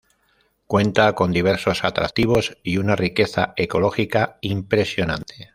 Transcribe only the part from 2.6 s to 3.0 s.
y una